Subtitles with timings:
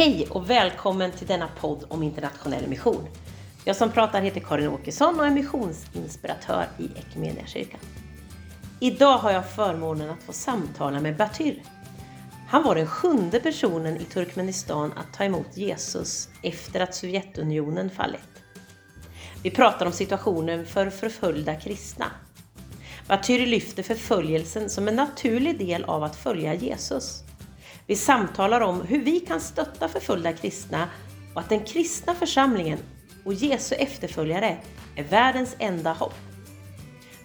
[0.00, 3.08] Hej och välkommen till denna podd om internationell mission.
[3.64, 7.80] Jag som pratar heter Karin Åkesson och är missionsinspiratör i Equmeniakyrkan.
[8.80, 11.62] Idag har jag förmånen att få samtala med Batyr.
[12.48, 18.42] Han var den sjunde personen i Turkmenistan att ta emot Jesus efter att Sovjetunionen fallit.
[19.42, 22.06] Vi pratar om situationen för förföljda kristna.
[23.08, 27.24] Batyr lyfter förföljelsen som en naturlig del av att följa Jesus.
[27.90, 30.88] Vi samtalar om hur vi kan stötta förföljda kristna
[31.34, 32.78] och att den kristna församlingen
[33.24, 34.56] och Jesu efterföljare
[34.96, 36.14] är världens enda hopp.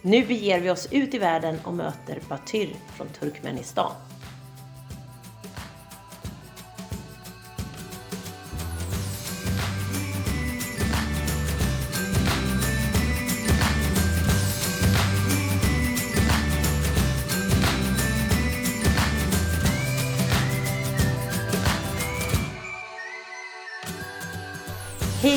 [0.01, 3.91] Nu beger vi oss ut i världen och möter Batyr från Turkmenistan.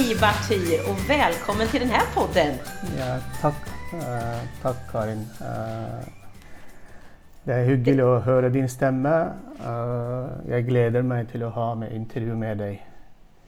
[0.09, 2.55] Hej och välkommen till den här podden!
[2.99, 3.55] Ja, takk,
[3.93, 5.27] eh, tack Karin.
[5.41, 6.09] Eh,
[7.45, 9.13] det er hyggelig å høre din stämma.
[9.61, 12.81] Eh, jeg gleder meg til å ha med intervju med deg.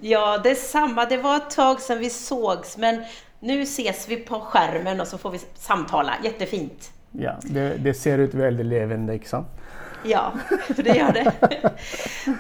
[0.01, 1.07] Ja, detsamma.
[1.09, 3.05] Det var ett tag sedan vi sågs, men
[3.41, 6.13] nu ses vi på skärmen och så får vi samtala.
[6.25, 6.93] Jättefint!
[7.13, 9.60] Ja, det, det ser ut veldig levende, ikke sant?
[10.05, 10.33] Ja,
[10.77, 11.33] det gör det.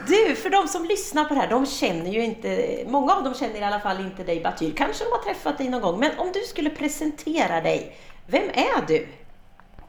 [0.06, 3.34] Du, för de som lyssnar på det här, de känner ju inte, många av dem
[3.34, 4.72] känner i alla fall inte dig Batyr.
[4.76, 8.86] Kanske de har träffat dig någon gång, men om du skulle presentera dig, vem är
[8.86, 9.06] du?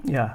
[0.03, 0.29] Ja.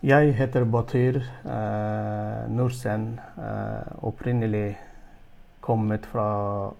[0.00, 3.20] Jeg heter Batyr uh, Nursen.
[3.38, 4.78] Uh, opprinnelig
[5.60, 6.70] kommet fra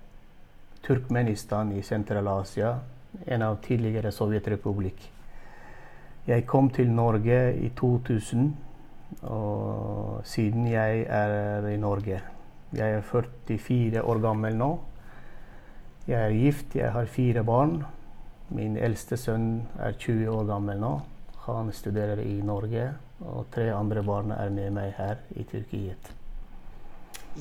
[0.86, 2.78] Turkmenistan i Sentral-Asia,
[3.25, 5.11] en av tidligere Sovjetrepublikk.
[6.27, 8.50] Jeg kom til Norge i 2000.
[9.23, 12.20] Og siden jeg er i Norge.
[12.75, 14.70] Jeg er 44 år gammel nå.
[16.08, 17.85] Jeg er gift, jeg har fire barn.
[18.55, 20.98] Min eldste sønn er 20 år gammel nå.
[21.47, 22.91] Han studerer i Norge.
[23.25, 26.13] Og tre andre barn er med meg her i Tyrkiet.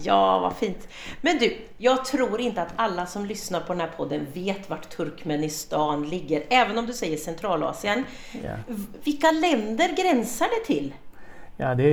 [0.01, 0.88] Ja, vad fint.
[1.22, 4.90] Men du, jag tror inte att alla som lyssnar på den här podden vet vart
[4.90, 8.05] Turkmenistan ligger, även om du säger Centralasien.
[8.44, 8.55] Ja.
[9.03, 10.94] Vilka länder gränsar det till?
[11.58, 11.90] Ja, det,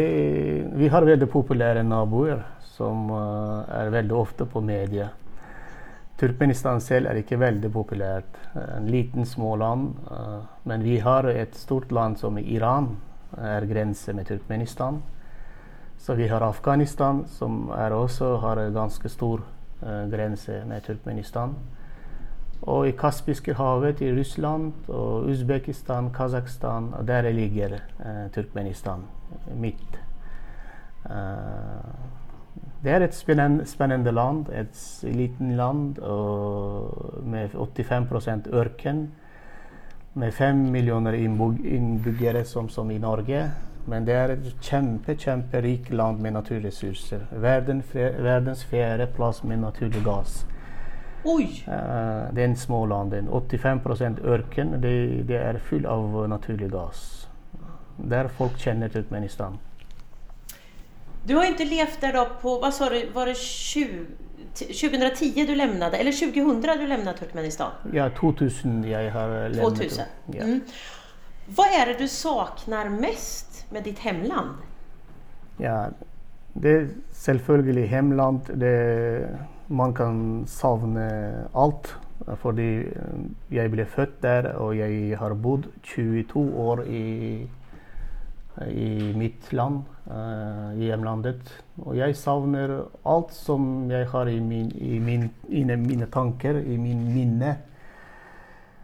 [0.73, 5.11] vi har veldig populære naboer som uh, er veldig ofte på media.
[6.17, 8.39] Turkmenistan selv er ikke veldig populært.
[8.57, 9.99] En liten, små land.
[10.09, 12.95] Uh, men vi har et stort land som Iran
[13.37, 15.03] er grense med Turkmenistan.
[16.01, 19.45] Så vi har Afghanistan, som også har en ganske stor
[19.85, 21.55] uh, grense med Turkmenistan.
[22.63, 27.81] Og i Kaspiske havet i Russland og Usbekistan, Kasakhstan, der ligger
[28.33, 29.20] Turkmenistan
[29.55, 29.99] midt.
[32.83, 34.49] det er et spennende, land.
[34.53, 35.99] Et liten land
[37.23, 39.11] med 85 ørken.
[40.15, 43.51] Med fem millioner innbyggere, som, som, i Norge.
[43.87, 47.27] Men det er et kjempe, kjemperikt land med naturressurser.
[47.33, 50.47] Verden, verdens fjerde plass med naturlig gass.
[51.25, 51.45] Oi!
[51.69, 53.13] Uh, det er en små land.
[53.13, 54.83] 85 ørken.
[54.83, 57.20] Det, det er full av naturlig gass.
[58.09, 59.59] Der folk kjenner Turkmenistan.
[61.27, 64.07] Du har inte levt där då på, vad sa du, var det 20,
[64.55, 67.71] 2010 du lämnade, eller 2000 du lämnade Turkmenistan?
[67.93, 69.77] Ja, 2000 jeg har lämnat.
[69.77, 70.05] 2000.
[70.27, 70.43] Ja.
[70.43, 70.61] Mm.
[71.47, 74.51] Vad är det du saknar mest med ditt hemland?
[75.57, 75.87] Ja,
[76.53, 78.41] det er selvfølgelig hemland.
[78.55, 79.29] Det,
[79.67, 81.97] man kan savne alt.
[82.37, 82.85] Fordi
[83.51, 87.05] jeg ble født der, og jeg har bodd 22 år i
[88.67, 91.53] i mitt land, uh, i hjemlandet.
[91.85, 92.77] Og jeg savner
[93.09, 97.57] alt som jeg har i, min, i min, mine tanker, i min minne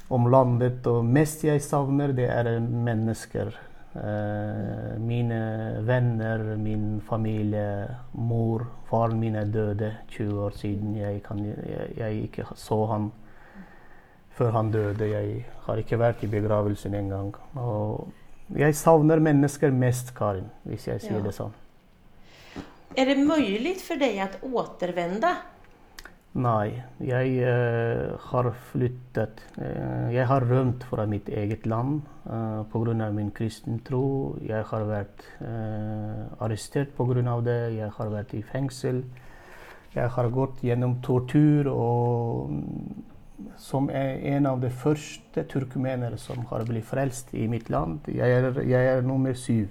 [0.08, 0.86] om landet.
[0.86, 3.52] Og mest jeg savner, det er mennesker.
[3.96, 5.40] Uh, mine
[5.88, 8.66] venner, min familie, mor.
[8.90, 10.96] Faren min er døde 20 år siden.
[10.96, 13.10] Jeg, kan, jeg, jeg ikke så han
[14.36, 15.08] før han døde.
[15.10, 17.34] Jeg har ikke vært i begravelsen engang.
[17.56, 18.12] Og
[18.54, 21.22] jeg savner mennesker mest, Karin, hvis jeg sier Ja.
[21.24, 21.52] det sånn.
[22.96, 25.34] Er det mulig for deg å återvända?
[26.36, 29.40] Nei, jeg uh, har flyttet.
[29.56, 33.10] uh, jeg har rømt fra mitt eget land uh, pga.
[33.10, 34.36] min kristne tro.
[34.44, 37.40] Jeg har vært uh, arrestert pga.
[37.40, 37.76] det.
[37.76, 39.02] Jeg har vært i fengsel.
[39.94, 42.50] Jeg har gått gjennom tortur og
[43.56, 48.08] som er en av de første turkmenere som har blitt frelst i mitt land.
[48.08, 49.68] Jeg er, jeg er nummer syv.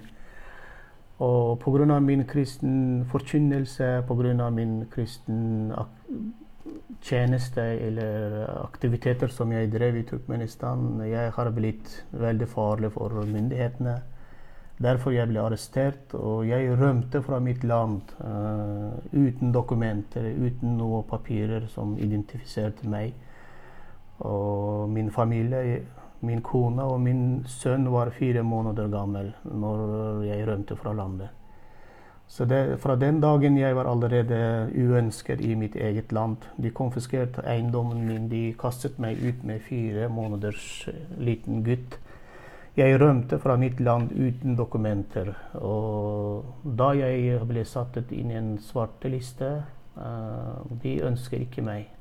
[1.18, 1.98] Og pga.
[2.00, 4.50] min kristen forkynnelse, pga.
[4.50, 5.72] min kristen
[7.02, 13.96] tjeneste eller aktiviteter som jeg drev i Turkmenistan, jeg har blitt veldig farlig for myndighetene.
[14.76, 21.06] Derfor jeg ble arrestert, og jeg rømte fra mitt land uh, uten dokumenter, uten noen
[21.08, 23.14] papirer som identifiserte meg.
[24.18, 25.82] Og min familie,
[26.20, 31.28] min kone og min sønn var fire måneder gammel når jeg rømte fra landet.
[32.28, 36.36] Så det, fra den dagen jeg var allerede uønsket i mitt eget land.
[36.56, 42.00] De konfiskerte eiendommen min, de kastet meg ut med fire måneders eh, liten gutt.
[42.76, 45.30] Jeg rømte fra mitt land uten dokumenter.
[45.54, 46.44] Og
[46.76, 49.48] da jeg ble satt inn i en svarteliste
[49.96, 51.95] uh, De ønsker ikke meg.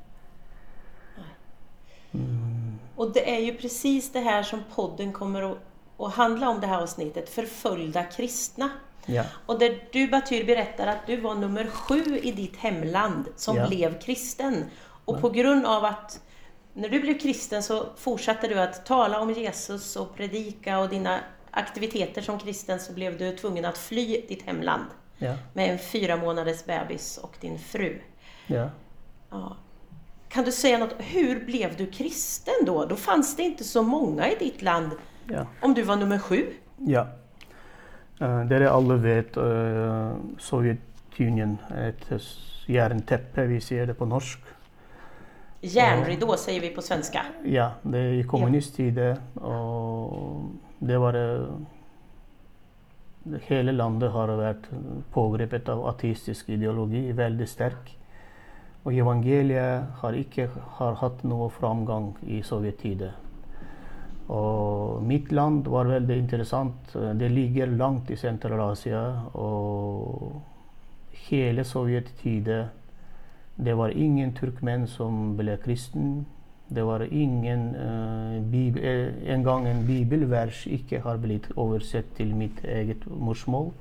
[2.16, 2.80] Mm.
[2.96, 5.58] Och det är ju precis det här som podden kommer att,
[5.98, 8.70] att handla om det här avsnittet, förföljda kristna.
[9.06, 9.24] Ja.
[9.46, 13.68] Och där du Batyr berättar att du var nummer sju i ditt hemland som Ja.
[13.68, 14.66] blev kristen.
[15.06, 16.20] Och på grund av att
[16.74, 21.20] när du blev kristen så fortsatte du att tala om Jesus och predika och dina
[21.52, 24.86] aktiviteter som kristen så blev du tvungen att fly ditt hemland
[25.18, 25.34] Ja.
[25.54, 28.02] med en fyra månaders bebis och din fru.
[28.48, 28.70] Ja.
[29.30, 29.58] Ja.
[30.36, 32.86] Kan du säga något, hur blev du kristen då?
[32.86, 34.92] Då fanns det inte så många i ditt land
[35.28, 35.46] Ja.
[35.62, 36.46] om du var nummer sju.
[36.78, 37.08] ja.
[38.22, 42.22] Uh, dere alle vet uh, Sovjetunionen, et
[42.68, 44.40] jernteppe, vi sier det på norsk.
[45.62, 47.16] Jernridå, uh, sier vi på svensk.
[47.44, 51.48] Ja, det er i kommunisttiden, og det var eh,
[53.48, 54.68] Hele landet har vært
[55.12, 57.96] pågrepet av ateistisk ideologi, veldig sterk.
[58.86, 60.48] Og evangeliet har ikke
[60.78, 63.22] har hatt noe framgang i sovjettiden.
[64.30, 66.94] Og mitt land var veldig interessant.
[66.94, 69.02] Det ligger langt i Sentral-Asia.
[69.34, 70.42] Og
[71.30, 72.70] hele sovjettiden
[73.56, 76.26] det var ingen turkmenn som ble kristen.
[76.68, 82.36] Det var ingen uh, bibel, engang En gang en bibelvers ikke har blitt oversett til
[82.36, 83.72] mitt eget morsmål.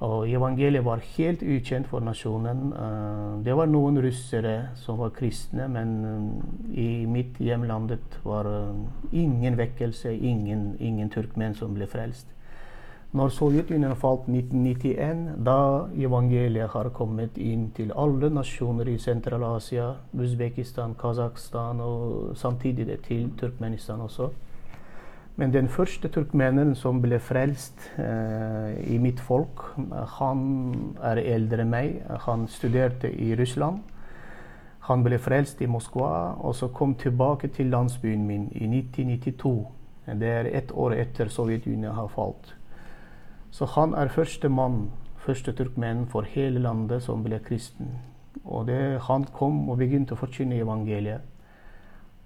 [0.00, 2.72] Og evangeliet var helt ukjent for nasjonen.
[2.72, 8.80] Eh, det var noen russere som var kristne, men eh, i mitt hjemlandet var eh,
[9.12, 12.32] ingen vekkelse, ingen, ingen turkmenn som ble frelst.
[13.12, 20.94] Når Sovjetunionen falt 1991, da evangeliet har kommet inn til alle nasjoner i Sentral-Asia, Usbekistan,
[20.94, 24.30] Kasakhstan og samtidig til Turkmenistan også.
[25.40, 29.62] Men den første turkmenen som ble frelst eh, i mitt folk,
[30.18, 30.42] han
[31.00, 31.94] er eldre enn meg.
[32.26, 33.78] Han studerte i Russland.
[34.84, 39.54] Han ble frelst i Moskva, og så kom tilbake til landsbyen min i 1992.
[40.20, 42.52] Det er ett år etter Sovjetunionen har falt.
[43.50, 44.90] Så han er første mann,
[45.24, 47.96] første turkmen for hele landet som ble kristen.
[48.44, 51.24] Og det, han kom og begynte å forkynne evangeliet.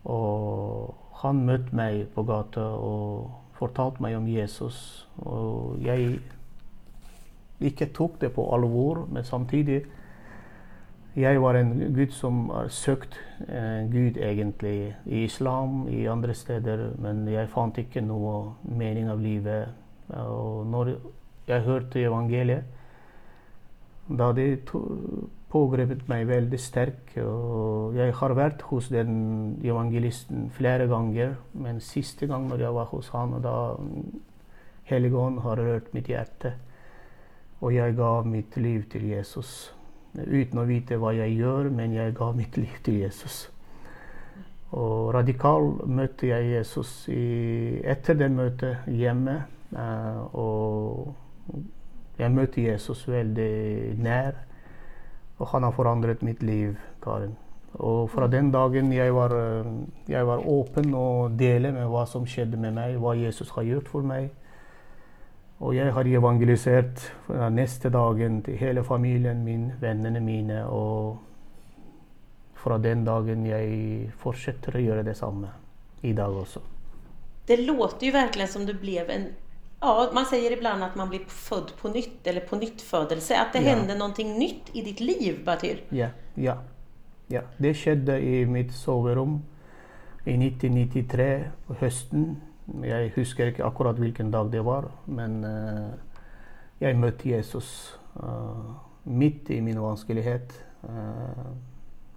[0.02, 5.08] Og han møtte meg på gata og fortalte meg om Jesus.
[5.22, 6.18] Og jeg
[7.64, 9.84] ikke tok det på alvor, men samtidig
[11.16, 13.14] jeg var en gud som har søkt
[13.46, 19.22] eh, Gud egentlig i islam, i andre steder, men jeg fant ikke noe mening av
[19.22, 19.70] livet.
[20.10, 20.96] Og når
[21.46, 22.64] jeg hørte evangeliet,
[24.08, 27.14] da det to- pågrepet meg veldig sterk.
[27.22, 29.14] Og jeg har vært hos den
[29.62, 33.56] evangelisten flere ganger, men siste gang når jeg var hos han, da
[34.84, 36.52] Helligånd har rørt mitt hjerte.
[37.64, 39.72] Og jeg ga mitt liv til Jesus.
[40.14, 43.46] Uten å vite hva jeg gjør, men jeg ga mitt liv til Jesus.
[44.74, 49.44] Og radikal møtte jeg Jesus i, etter det møtet hjemme.
[49.72, 51.14] eh, og
[52.18, 54.34] jeg møtte Jesus veldig nær.
[55.38, 57.34] Og han har forandret mitt liv, Karen.
[57.74, 59.66] Og fra den dagen jeg var, eh,
[60.08, 63.88] jeg var åpen og delte med hva som skjedde med meg, hva Jesus har gjort
[63.88, 64.30] for meg.
[65.60, 70.64] Og jeg har evangelisert fra neste dagen til hele familien min, vennene mine.
[70.66, 71.18] Og
[72.54, 75.50] fra den dagen jeg fortsetter å gjøre det samme
[76.02, 76.60] i dag også.
[77.48, 79.26] Det låter jo virkelig som du ble en
[79.84, 83.40] Ja, man säger ibland att man blir född på nytt eller på nytt födelse.
[83.40, 83.78] Att det yeah.
[83.78, 85.82] hände någonting nytt i ditt liv, Batyr.
[85.88, 86.58] Ja, ja,
[87.26, 87.40] ja.
[87.56, 89.42] Det skjedde i mitt soverom
[90.24, 92.40] i 1993 på høsten.
[92.82, 95.92] Jeg husker ikke akkurat hvilken dag det var, men uh,
[96.80, 98.72] jeg møtte Jesus uh,
[99.04, 100.56] midt i min vanskelighet.
[100.80, 101.52] Uh,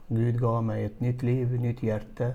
[0.08, 2.32] Gud ga meg et nytt liv, nytt hjerte.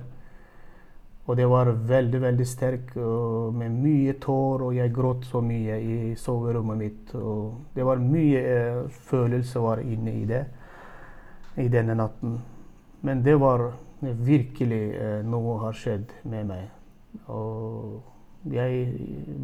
[1.26, 2.96] Og det var veldig, veldig sterkt
[3.54, 7.14] med mye tår, og jeg gråt så mye i soverommet mitt.
[7.14, 10.42] Og det var mye eh, følelser inne i det
[11.62, 12.40] i denne natten.
[13.06, 13.68] Men det var
[14.00, 16.66] virkelig eh, noe har skjedd med meg.
[17.30, 18.02] Og
[18.50, 18.88] jeg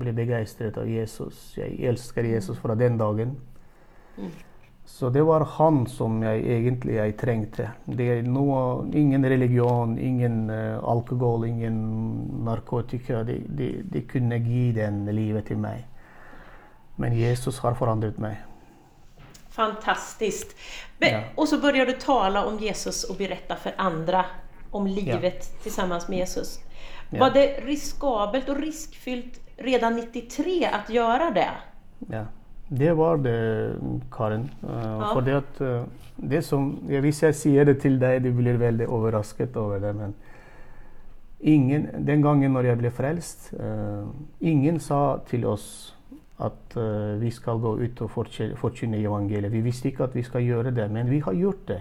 [0.00, 1.52] ble begeistret av Jesus.
[1.58, 3.36] Jeg elsker Jesus fra den dagen.
[4.18, 4.32] Mm.
[4.88, 7.66] Så det var han som jeg egentlig jeg trengte.
[7.84, 11.76] Det er noe, ingen religion, ingen uh, alkohol, ingen
[12.46, 13.20] narkotika.
[13.28, 15.84] De, de, de, kunne gi den livet til meg.
[16.96, 18.40] Men Jesus har forandret meg.
[19.52, 20.56] Fantastisk.
[21.04, 21.20] Ja.
[21.36, 24.24] Og så begynte du tale om Jesus og berette for andre
[24.72, 25.70] om livet ja.
[25.70, 26.56] sammen med Jesus.
[27.10, 27.20] Ja.
[27.26, 29.36] Var det riskabelt og riskfylt
[29.68, 31.50] redan 93 å gjøre det?
[32.08, 32.24] Ja.
[32.68, 33.76] Det var det,
[34.12, 34.50] Karen.
[34.62, 35.12] Uh, ja.
[35.12, 35.84] For det at uh,
[36.30, 39.94] det som, ja, Hvis jeg sier det til deg, du blir veldig overrasket over det.
[39.96, 40.14] Men
[41.40, 44.08] ingen, den gangen når jeg ble frelst, uh,
[44.40, 45.94] ingen sa til oss
[46.38, 46.76] at
[47.18, 48.10] vi skal gå ut og
[48.60, 49.50] forkynne evangeliet.
[49.50, 51.80] Vi visste ikke at vi skal gjøre det, men vi har gjort det.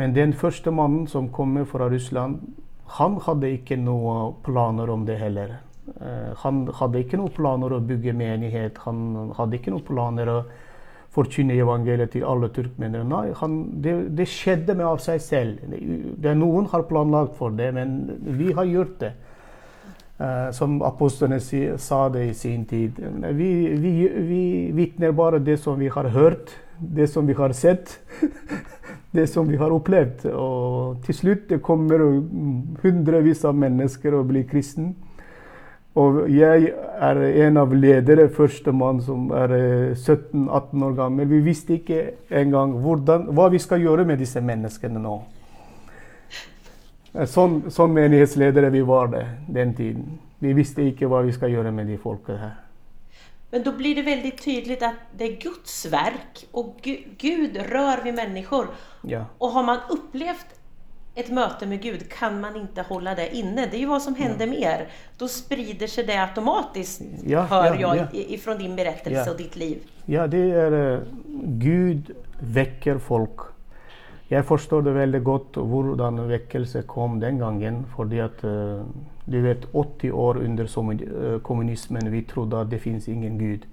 [0.00, 2.38] Men den første mannen som kommer fra Russland,
[2.96, 5.58] han hadde ikke noen planer om det heller.
[5.84, 8.80] Eh, han hadde ikke noen planer å bygge menighet.
[8.86, 10.38] Han hadde ikke noen planer å
[11.14, 13.04] forkynne evangeliet til alle turkmenere.
[13.06, 15.60] Nei, han, det, det, skjedde med av seg selv.
[15.70, 18.00] Det, noen har planlagt for det, men
[18.38, 19.14] vi har gjort det.
[20.14, 22.98] Uh, som apostlene si, sa det i sin tid.
[23.34, 23.48] Vi,
[23.82, 23.94] vi,
[24.28, 24.42] vi
[24.74, 27.96] vitner bare det som vi har hørt, det som vi har sett,
[29.16, 30.28] det som vi har opplevd.
[30.34, 32.02] Og til slutt det kommer
[32.82, 34.94] hundrevis av mennesker og blir kristne.
[35.94, 39.52] Og jeg er en av ledere, førstemann som er
[39.94, 41.28] 17-18 eh, år gammel.
[41.30, 42.00] Vi visste ikke
[42.34, 45.14] engang hvordan, hva vi skal gjøre med disse menneskene nå.
[47.30, 49.22] Sånn, sånn menighetsledere vi var det
[49.54, 50.18] den tiden.
[50.42, 52.56] Vi visste ikke hva vi skal gjøre med de folka her.
[53.54, 58.16] Men da blir det veldig tydelig at det er Guds verk, og Gud rør ved
[58.18, 58.72] mennesker.
[59.06, 59.28] Ja.
[59.38, 60.56] Og har man opplevd
[61.14, 63.66] ett möte med Gud kan man inte hålla det inne.
[63.66, 64.86] Det är ju vad som händer med er.
[65.18, 68.06] Då sprider sig det automatiskt, ja, hör ja, jag, ja.
[68.12, 69.78] ifrån din berättelse och ditt liv.
[70.06, 71.00] Ja, det er uh,
[71.44, 73.40] Gud vekker folk.
[74.28, 77.84] Jeg forstår det veldig godt hvordan vekkelse kom den gangen.
[77.96, 78.82] fordi at uh,
[79.24, 83.66] du vet, 80 år under eh, kommunismen, vi trodde at det fins ingen Gud.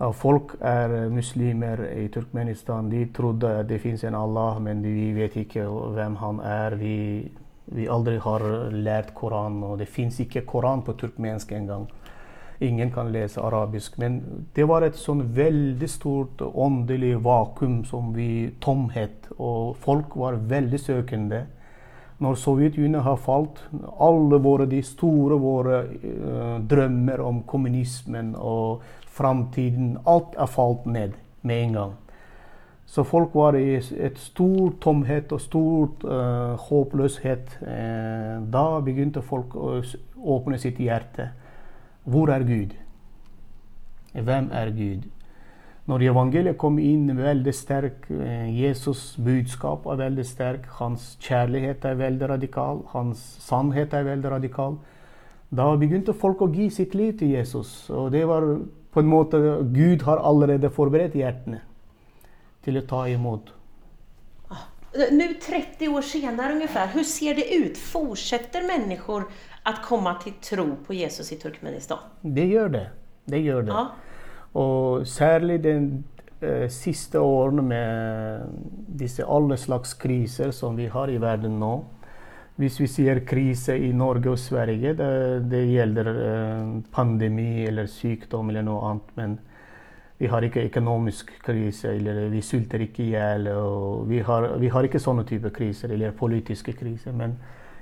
[0.00, 2.88] Folk er muslimer i Turkmenistan.
[2.88, 6.76] De trodde at det fins en Allah, men vi vet ikke hvem han er.
[6.80, 7.28] Vi,
[7.76, 11.84] vi aldri har lært Koran, og det fins ikke Koran på turkmensk engang.
[12.64, 13.98] Ingen kan lese arabisk.
[13.98, 20.40] Men det var et sånn veldig stort åndelig vakuum som vi tomhet, og folk var
[20.48, 21.44] veldig søkende.
[22.20, 23.62] Når Sovjetunionen har falt,
[23.96, 28.82] alle våre de store våre uh, drømmer om kommunismen og
[29.16, 31.94] framtiden Alt er falt ned med en gang.
[32.90, 37.56] Så folk var i et stor tomhet og stor uh, håpløshet.
[37.62, 39.78] Uh, da begynte folk å
[40.20, 41.30] åpne sitt hjerte.
[42.04, 42.76] Hvor er Gud?
[44.12, 45.08] Hvem er Gud?
[45.90, 51.98] Når evangeliet kom inn veldig sterk, uh, Jesus' budskap er veldig sterk, hans kjærlighet er
[51.98, 54.76] veldig radikal, hans sannhet er veldig radikal,
[55.50, 57.72] da begynte folk å gi sitt liv til Jesus.
[57.90, 58.46] Og det var
[58.94, 59.40] på en måte
[59.74, 61.58] Gud har allerede forberedt hjertene
[62.64, 63.50] til å ta imot.
[64.50, 67.78] Ah, Nå 30 år senere ungefär, hvordan ser det ut?
[67.78, 72.06] Fortsetter mennesker å komme til tro på Jesus i Turkmenistan?
[72.22, 72.86] Det gjør det.
[73.30, 73.74] Det gjør det.
[73.74, 74.09] Ja.
[74.54, 75.74] Og særlig de
[76.42, 78.40] eh, siste årene med
[78.98, 81.74] disse alle slags kriser som vi har i verden nå.
[82.60, 85.12] Hvis vi sier krise i Norge og Sverige, det,
[85.50, 89.14] det gjelder eh, pandemi eller sykdom eller noe annet.
[89.16, 89.38] Men
[90.20, 93.48] vi har ikke økonomisk krise, eller vi sulter ikke i hjel.
[94.10, 94.18] Vi,
[94.60, 97.14] vi, har ikke sånne typer kriser, eller politiske kriser.
[97.16, 97.38] Men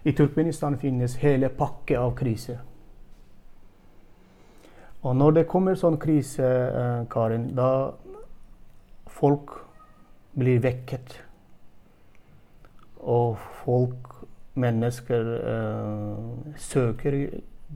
[0.07, 2.61] i Turkmenistan finnes hele pakke av kriser.
[5.09, 7.95] Og når det kommer sånn krise, eh, Karin, da
[9.09, 9.55] folk
[10.37, 11.15] blir vekket.
[13.01, 14.19] Og folk
[14.59, 17.17] mennesker eh, søker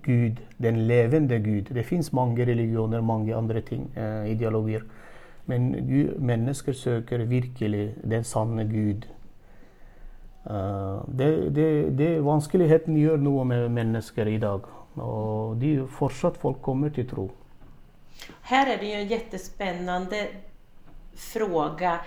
[0.04, 1.72] Gud, den levende Gud.
[1.72, 4.84] Det fins mange religioner, mange andre ting, eh, ideologier.
[5.46, 9.08] Men Gud, mennesker søker virkelig den sanne Gud.
[10.42, 14.66] Uh, det, det, det, vanskeligheten gjør noe med mennesker i dag.
[15.00, 17.28] Og de, fortsatt folk kommer til tro.
[18.50, 20.22] Her er det jo en kjempespennende
[21.16, 22.00] fråga.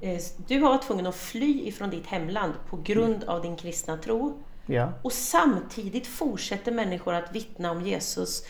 [0.00, 2.06] Eh, du har vært tvungen å fly fra ditt
[2.86, 4.36] grund av din kristna tro.
[4.66, 4.90] Ja.
[5.06, 8.42] Og samtidig fortsetter mennesker å vitne om Jesus.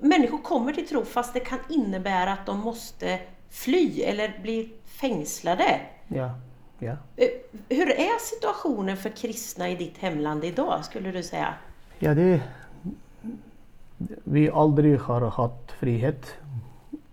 [0.00, 2.74] Mennesker kommer til tro fast det kan innebære at de må
[3.54, 4.58] fly eller bli
[4.98, 5.62] fengslet.
[6.14, 6.34] Ja.
[6.82, 6.98] Ja.
[7.70, 11.54] Hvordan Hur situasjonen for kristne i ditt hemland dag, skulle du säga?
[11.98, 12.42] Ja, det
[14.24, 16.34] Vi aldri har hatt frihet.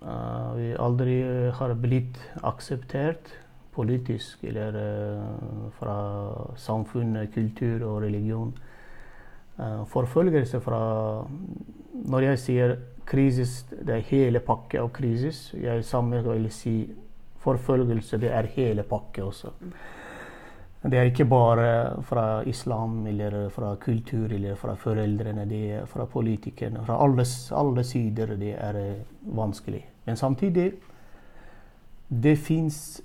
[0.01, 1.21] Uh, vi aldri
[1.53, 3.29] har blitt akseptert
[3.75, 5.97] politisk eller uh, fra
[6.57, 8.53] samfunn, kultur og religion.
[9.59, 10.81] Uh, forfølgelse fra
[11.91, 15.51] Når jeg sier krisis, det er hele pakke av krisis.
[15.53, 16.75] Jeg sammen vil si
[17.43, 19.51] forfølgelse, det er hele pakke også.
[20.83, 26.05] Det er ikke bare fra islam eller fra kultur eller fra foreldrene, det er fra
[26.05, 26.81] politikerne.
[26.85, 29.03] Fra alle, alle sider det er eh,
[29.37, 29.85] vanskelig.
[30.05, 30.71] Men samtidig
[32.09, 33.01] det fins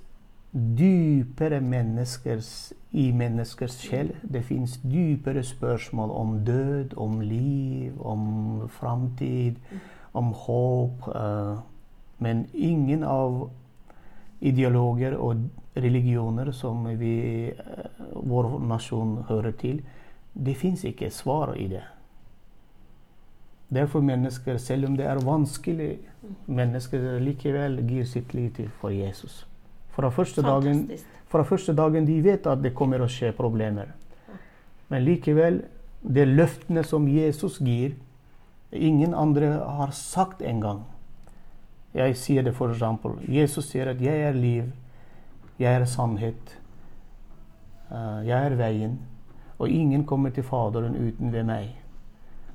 [0.53, 4.09] dypere menneskers i menneskers sjel.
[4.33, 9.55] Det fins dypere spørsmål om død, om liv, om framtid,
[10.13, 11.07] om håp.
[11.15, 11.57] eh,
[12.19, 13.49] men ingen av
[14.39, 19.81] ideologer og religioner som vi, eh, vår nasjon hører til,
[20.33, 21.83] det fins ikke svar i det.
[23.73, 25.97] Derfor mennesker, selv om det er vanskelig,
[26.45, 29.45] mennesker likevel gir sitt liv til for Jesus.
[29.91, 30.85] Fra første, dagen,
[31.27, 33.91] fra første dagen de vet at det kommer å skje problemer.
[34.87, 35.63] Men likevel,
[36.01, 37.97] det løftene som Jesus gir,
[38.71, 40.85] ingen andre har sagt engang.
[41.93, 43.17] Jeg sier det for eksempel.
[43.27, 44.73] Jesus sier at 'jeg er liv',
[45.59, 46.57] 'jeg er sannhet',
[47.91, 48.97] eh, 'jeg er veien',
[49.59, 51.75] og ingen kommer til Faderen uten ved meg.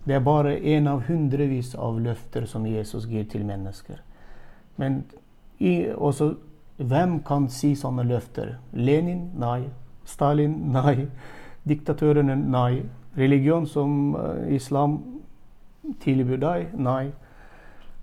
[0.06, 4.00] Det er bare en av hundrevis av løfter som Jesus gir til mennesker.
[4.76, 5.04] Men
[5.58, 6.34] i, også,
[6.76, 8.56] hvem kan si sånne løfter?
[8.72, 9.30] Lenin?
[9.38, 9.68] Nei.
[10.04, 10.50] Stalin?
[10.74, 11.06] Nei.
[11.68, 12.36] Diktatørene?
[12.36, 12.82] Nei.
[13.16, 14.98] Religion som eh, islam
[16.00, 16.74] tilbyr deg?
[16.74, 17.12] Nei.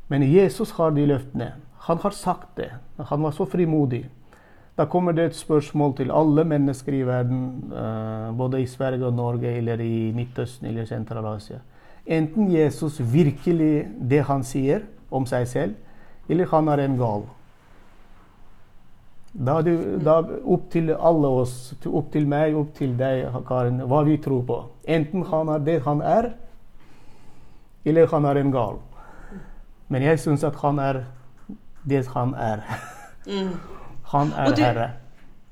[0.09, 1.51] Men Jesus har de løftene.
[1.85, 2.71] Han har sagt det.
[2.97, 4.07] Han var så frimodig.
[4.77, 9.13] Da kommer det et spørsmål til alle mennesker i verden, eh, både i Sverige og
[9.13, 11.59] Norge eller i Midtøsten eller Sentral-Asia.
[12.07, 15.75] Enten Jesus virkelig det han sier om seg selv,
[16.29, 17.27] eller han er en gal.
[19.33, 24.01] Da er det opp til alle oss, opp til meg, opp til deg, Karin, hva
[24.07, 24.61] vi tror på.
[24.87, 26.31] Enten han er det han er,
[27.85, 28.79] eller han er en gal.
[29.89, 31.03] Men jeg syns at han er
[31.89, 32.61] det han er.
[33.27, 33.55] Mm.
[34.11, 34.89] Han er Og du- herre.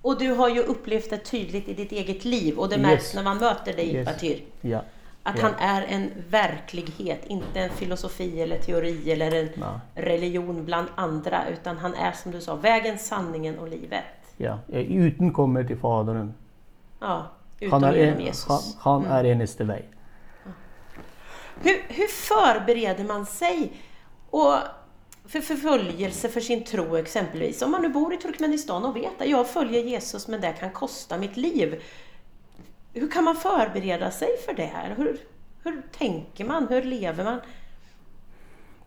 [0.04, 3.14] Og du har jo opplevd det tydligt i ditt eget liv og det Yes.
[3.16, 4.06] når man møter deg, Yes.
[4.06, 4.38] Batyr.
[4.64, 4.80] Ja.
[5.26, 5.42] At Ja.
[5.42, 9.68] han er en verklighet, ikke en filosofi eller teori eller en Nej.
[9.98, 11.42] religion blant andre.
[11.52, 14.04] utan han er, som du sa, vägen, sanningen og livet.
[14.40, 14.54] ja.
[14.72, 16.34] Uten kommer til Faderen.
[17.02, 17.22] Ja,
[17.62, 18.76] utom Han er, en, Jesus.
[18.84, 19.82] han, han er eneste vei.
[21.64, 23.72] Hur, hur förbereder man sig
[24.38, 24.54] och
[25.26, 27.62] för förföljelse för sin tro exempelvis?
[27.62, 30.70] Om man nu bor i Turkmenistan och vet att jag följer Jesus men det kan
[30.70, 31.82] kosta mitt liv.
[32.94, 34.96] Hur kan man förbereda sig för det här?
[35.64, 36.68] Hur, tänker man?
[36.68, 37.40] Hur lever man?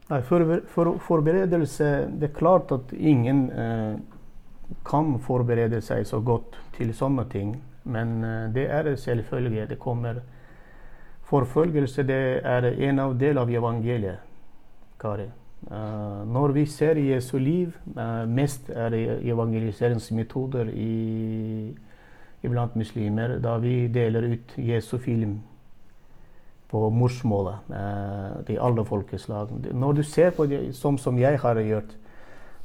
[0.06, 3.94] Nei, for, for, forberedelse Det er klart at ingen eh,
[4.84, 7.52] kan forberede seg så godt til sånne ting.
[7.82, 9.68] Men eh, det er selvfølgelig.
[9.70, 10.22] Det kommer
[11.30, 14.18] Forfølgelse det er en av del av evangeliet,
[14.98, 15.28] Kari.
[15.66, 21.76] Eh, når vi ser Jesu liv, eh, mest er evangeliseringsmetoder i,
[22.42, 25.40] iblant muslimer, da vi deler ut Jesu film
[26.70, 29.52] på morsmålet eh, til alle folkeslag.
[29.72, 31.96] Når du ser på det som, som jeg har gjort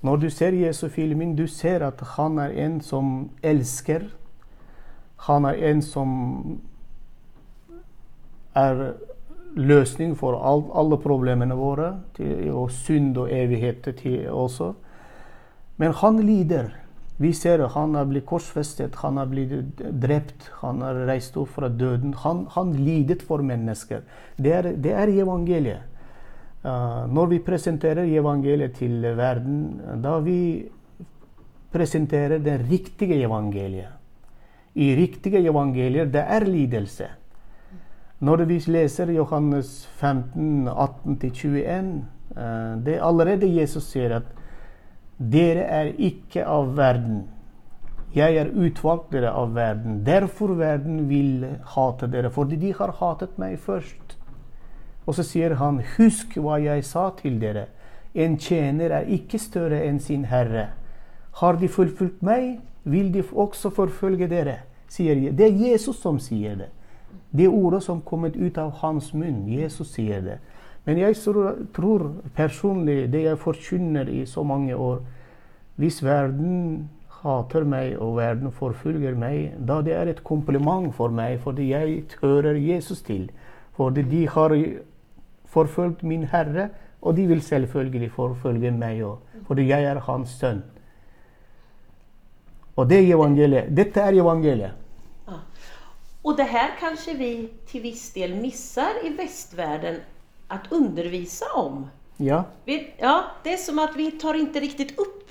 [0.01, 4.03] Når du ser Jesu filmen, du ser at han er en som elsker.
[5.17, 6.62] Han er en som
[8.55, 8.93] er
[9.55, 14.73] løsning for all, alle problemene våre, til, og synd og evighet til også.
[15.77, 16.73] Men han lider.
[17.17, 21.69] Vi ser han er blitt korsfestet, han er blitt drept, han er reist opp fra
[21.71, 22.13] døden.
[22.25, 24.03] Han, han lidet for mennesker.
[24.35, 25.91] Det er, det er evangeliet.
[26.65, 29.59] Uh, når vi presenterer evangeliet til verden,
[30.01, 30.65] da vi
[31.71, 33.93] presenterer det riktige evangeliet.
[34.75, 37.07] I riktige evangelier, det er lidelse.
[38.19, 41.88] Når vi leser Johannes 15, 18-21,
[42.32, 44.30] uh, det er allerede Jesus sier at
[45.19, 47.25] dere er ikke av verden.
[48.15, 49.99] Jeg er utvalgt dere av verden.
[50.08, 51.43] Derfor verden vil
[51.75, 54.15] hate dere, fordi de har hatet meg først.
[55.06, 57.67] Og så sier han, husk hva jeg sa til dere.
[58.15, 60.69] En tjener er ikke større enn sin herre.
[61.41, 64.62] Har de forfulgt meg, vil de også forfølge dere.
[64.88, 65.32] sier.
[65.36, 66.69] Det er Jesus som sier det.
[67.31, 69.47] Det ordet som kommet ut av hans munn.
[69.47, 70.38] Jesus sier det.
[70.85, 71.15] Men jeg
[71.73, 75.01] tror, personlig, det jeg forkynner i så mange år
[75.75, 76.89] Hvis verden
[77.25, 82.03] hater meg og verden forfølger meg, da det er et kompliment for meg, fordi jeg
[82.21, 83.25] hører Jesus til.
[83.75, 84.55] Fordi de har
[85.51, 86.69] forfulgt min Herre,
[87.01, 90.63] og de vil selvfølgelig forfølge meg òg, fordi jeg er hans sønn.
[92.75, 93.69] Og det er evangeliet.
[93.77, 94.85] Dette er evangeliet.
[96.25, 100.01] Och det här kanske vi till viss del missar i västvärlden
[100.47, 101.89] att undervisa om.
[102.17, 105.29] Ja, Vi, ja, det är som att vi tar inte riktigt upp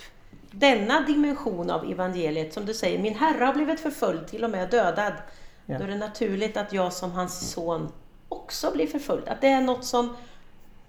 [0.50, 2.52] denna dimension av evangeliet.
[2.52, 5.12] Som du säger, min herre har blivit förföljd, till och med dödad.
[5.66, 5.78] Ja.
[5.78, 7.92] Då är det naturligt att jag som hans son
[8.28, 9.28] också blir förföljd.
[9.28, 10.16] Att det är något som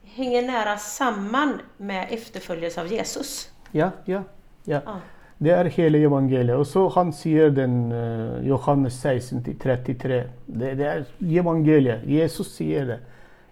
[0.03, 3.49] hänger nära samman med efterföljelse av Jesus.
[3.71, 4.23] ja, ja.
[4.63, 4.81] ja.
[4.85, 4.99] Ja.
[5.37, 6.55] Det er hele evangeliet.
[6.55, 10.21] Og så han sier den uh, Johannes 16 til 33.
[10.47, 11.03] Det, det er
[11.41, 12.05] evangeliet.
[12.07, 12.99] Jesus sier det.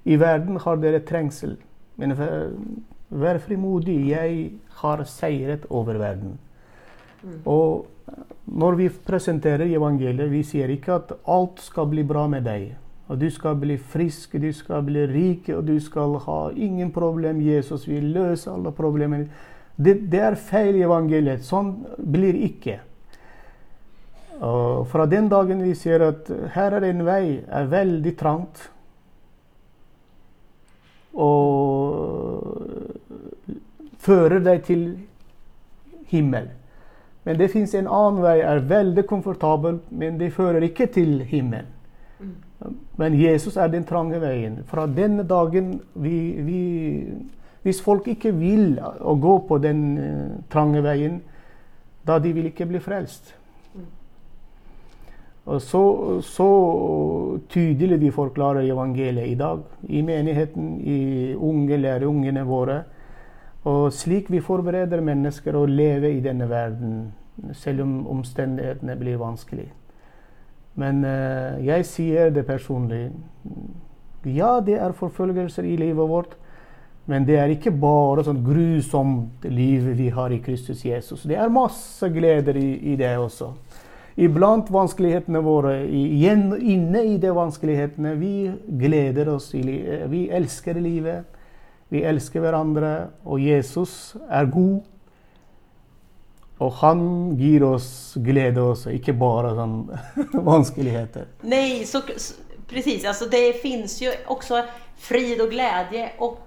[0.04, 1.56] I verden har dere trengsel,
[2.00, 2.50] men vær,
[3.10, 3.98] vær frimodig.
[4.10, 6.38] Jeg har seiret over verden.
[7.48, 7.86] Og
[8.46, 12.74] når vi presenterer evangeliet, vi sier ikke at alt skal bli bra med deg.
[13.12, 17.42] Og du skal bli frisk, du skal bli rik, og du skal ha ingen problem.
[17.44, 19.28] Jesus vil løse alle problemene.
[19.76, 21.46] Det, det er feil i evangeliet.
[21.46, 22.80] Sånn blir ikke.
[24.44, 28.70] Og fra den dagen vi ser at her er en vei, er veldig trangt,
[31.14, 32.50] og
[34.04, 34.84] fører deg til
[36.10, 36.50] himmel.
[37.24, 41.70] Men det fins en annen vei, er veldig komfortabel, men det fører ikke til himmel.
[43.00, 44.62] Men Jesus er den trange veien.
[44.68, 46.62] Fra denne dagen vi, vi
[47.64, 51.22] Hvis folk ikke vil å gå på den uh, trange veien,
[52.04, 53.32] da de vil ikke bli frelst.
[55.44, 55.84] Og så,
[56.24, 56.50] så
[57.52, 61.00] tydelig vi forklarer evangeliet i dag, i menigheten, i
[61.36, 62.84] unge lærerungene våre.
[63.68, 67.12] Og slik vi forbereder mennesker å leve i denne verden,
[67.56, 69.68] selv om omstendighetene blir vanskelig.
[70.80, 73.10] Men uh, jeg sier det personlig.
[74.26, 76.38] Ja, det er forfølgelser i livet vårt.
[77.06, 81.26] Men det er ikke bare sånn grusomt liv vi har i Kristus Jesus.
[81.28, 83.50] Det er masse gleder i, i det også.
[84.24, 89.50] Iblant vanskelighetene våre, igjen inne i de vanskelighetene, vi gleder oss.
[89.58, 90.06] I, livet.
[90.12, 91.26] vi elsker livet.
[91.90, 92.94] Vi elsker hverandre.
[93.26, 94.80] Og Jesus er god.
[96.64, 97.02] Og han
[97.36, 99.76] gir oss glede også, ikke bare sånn
[100.54, 101.28] vanskeligheter.
[101.42, 102.38] Nej, så, så
[102.70, 103.04] precis.
[103.06, 104.62] Alltså det finns ju också
[104.96, 106.44] frid och glädje det-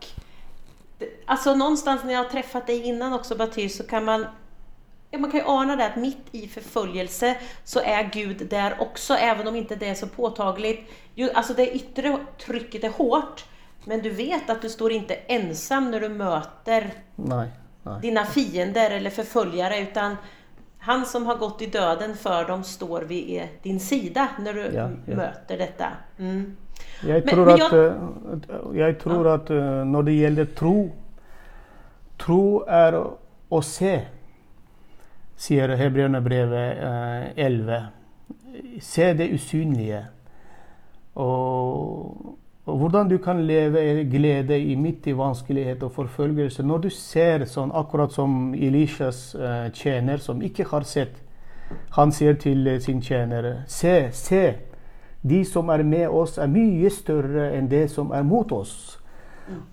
[1.27, 4.27] Alltså någonstans när jag har träffat dig innan också Batyr så kan man
[5.11, 9.15] ja, man kan ju ana det att mitt i förföljelse så är Gud där också,
[9.15, 10.91] även om inte det är så påtagligt.
[11.35, 13.45] Alltså det yttre trycket är hårt,
[13.85, 17.49] men du vet att du står inte ensam när du möter nej,
[17.83, 18.01] nej.
[18.01, 20.17] dina fiender eller förföljare, utan
[20.79, 24.91] han som har gått i döden för dem står vid din sida när du Ja,
[25.07, 25.17] ja.
[25.17, 25.89] möter detta.
[26.19, 26.57] Mm.
[27.05, 27.61] Jeg Men- tror, jeg...
[27.67, 30.77] at, eh, jeg tror at eh, når det gjelder tro
[32.19, 33.91] Tro er å, se,
[35.37, 37.81] sier Hebreerne-brevet eh, 11.
[38.81, 39.99] Se det usynlige.
[41.21, 46.65] Og, og hvordan du kan leve glede i midt i vanskelighet og forfølgelse.
[46.67, 51.21] Når du ser sånn, akkurat som Elishas eh, tjener, som ikke har sett.
[51.99, 54.43] Han sier til eh, sin tjener, se, se.
[55.23, 58.99] De som er med oss, er mye større enn det som er mot oss.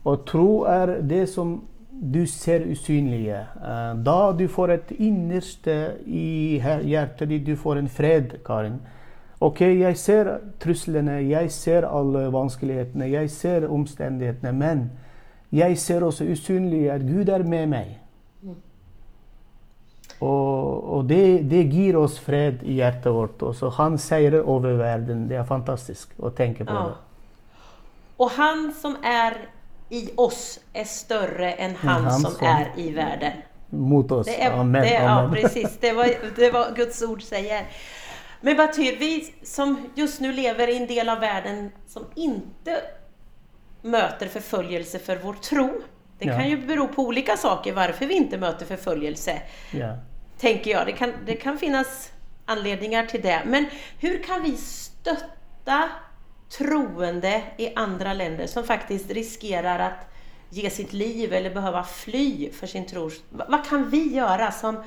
[0.05, 3.39] Og tro er det som du ser usynlige.
[3.39, 8.79] Eh, Da du får et innerste i hjertet ditt, du får en fred, Karin.
[9.41, 14.91] Ok, jeg ser truslene, jeg ser alle vanskelighetene, jeg ser omstendighetene, men
[15.51, 18.02] jeg ser også usynlige at Gud er med meg.
[20.23, 23.41] Og, og det, det gir oss fred i hjertet vårt.
[23.43, 23.69] Også.
[23.79, 25.25] Han seirer over verden.
[25.27, 26.83] Det er fantastisk å tenke på Ja.
[26.91, 26.99] det.
[28.23, 29.33] og han som er
[29.91, 33.41] i oss er større enn han, han som som- er i verden.
[33.71, 34.27] Mot oss.
[34.27, 34.81] Det er, Amen.
[34.85, 35.77] det, ja, precis.
[35.81, 37.65] Det var, det var Guds ord sier.
[38.41, 42.77] Men Batyr, vi som just nu lever i en del av verden som ikke
[43.83, 45.67] møter forfølgelse for vår tro.
[46.19, 49.95] Det kan ju bero på olika saker varför vi inte möter förföljelse, Ja.
[50.43, 50.85] Tänker jag.
[50.85, 52.11] Det kan, det kan finnas
[52.45, 53.41] anledningar till det.
[53.45, 53.65] Men
[53.99, 55.89] hur kan vi stötta
[56.57, 60.13] troende i andra länder som faktiskt riskerar att
[60.49, 63.09] ge sitt liv eller behöva fly för sin tro?
[63.29, 64.83] Hva Vad kan vi göra som,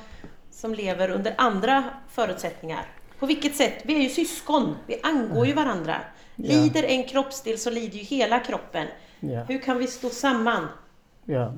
[0.51, 2.87] som lever under andra förutsättningar?
[3.19, 3.83] På vilket sätt?
[3.85, 5.97] Vi är ju syskon, vi angår ju varandra.
[6.35, 8.87] Lider en kroppsdel så lider ju hela kroppen.
[9.21, 10.69] Hur kan vi stå samman?
[11.25, 11.55] Ja,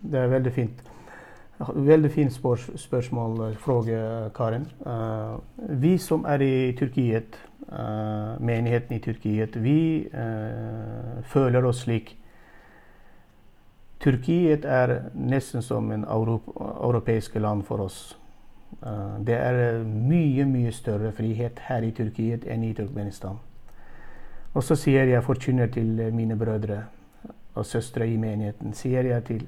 [0.00, 0.91] det er veldig fint.
[1.58, 3.98] Veldig fint spørs, spørsmål, eh, fråge,
[4.34, 4.66] Karin.
[4.86, 5.38] Uh,
[5.82, 7.38] vi som er i Tyrkiet,
[7.68, 12.16] uh, menigheten i Tyrkiet, vi uh, føler oss slik.
[14.00, 18.18] Tyrkiet er nesten som en europ europeisk land for oss.
[18.86, 23.38] Eh, det er mye, mye større frihet her i Tyrkiet enn i Turkmenistan.
[24.52, 26.82] Og så sier jeg, forkynner til mine brødre
[27.54, 29.46] og søstre i menigheten, sier jeg til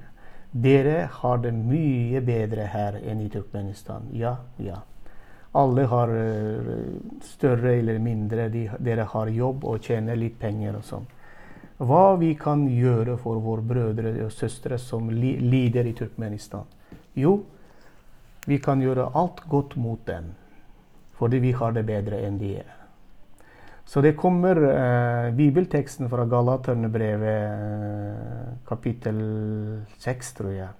[0.54, 4.06] dere har det mye bedre her enn i Turkmenistan.
[4.14, 4.76] Ja, ja.
[5.54, 6.68] Alle har eh,
[7.22, 11.10] større eller mindre, de, dere har jobb og tjener litt penger og sånn.
[11.82, 16.70] Hva vi kan gjøre for våre brødre og søstre som li, lider i Turkmenistan?
[17.18, 17.40] Jo,
[18.46, 20.30] vi kan gjøre alt godt mot dem,
[21.18, 22.83] fordi vi har det bedre enn de er.
[23.84, 29.20] Så det kommer eh, bibelteksten fra Galaterne-brevet, eh, kapittel
[29.98, 30.72] 6, tror jeg.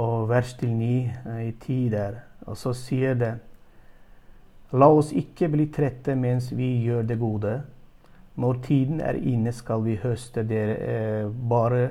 [0.00, 2.22] Og vers til 9 eh, i 10 der.
[2.46, 3.34] Og så sier det
[4.72, 7.58] La oss ikke bli trette mens vi gjør det gode.
[8.40, 11.90] Når tiden er inne, skal vi høste dere, eh, bare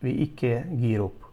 [0.00, 1.28] vi ikke gir opp.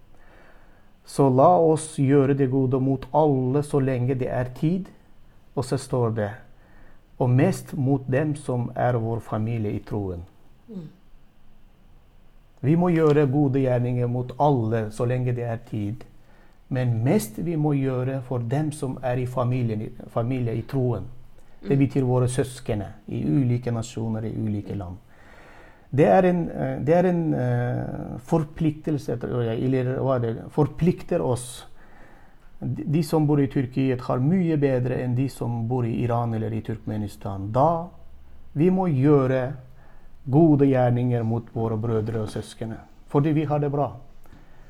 [1.06, 4.92] Så la oss gjøre det gode mot alle så lenge det er tid.
[5.56, 6.30] Og så står det
[7.20, 10.24] og mest mot dem som er vår familie i troen.
[12.62, 16.04] Vi må gjøre gode gjerninger mot alle så lenge det er tid.
[16.70, 21.08] Men mest vi må gjøre for dem som er i familien, familie i troen.
[21.60, 25.00] Det betyr våre søsken i ulike nasjoner, i ulike land.
[25.90, 31.24] Det er en, eh, det er en uh, forpliktelse, tror jeg, eller hva det forplikter
[31.26, 31.66] oss.
[32.60, 36.54] De, som bor i Tyrkiet, har mye bedre enn de som bor i Iran eller
[36.54, 37.52] i Turkmenistan.
[37.56, 37.88] Da
[38.54, 39.54] vi må gjøre
[40.30, 42.76] gode gjerninger mot våre brødre og søsken.
[43.08, 43.94] Fordi vi har det bra.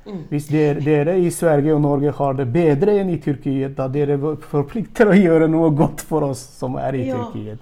[0.04, 4.16] Hvis dere, dere i Sverige og Norge har det bedre enn i Tyrkiet, da dere
[4.48, 7.18] forplikter å gjøre noe godt for oss som er i Ja.
[7.32, 7.56] Tyrkia.